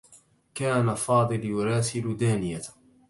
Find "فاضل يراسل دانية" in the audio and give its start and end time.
0.95-2.61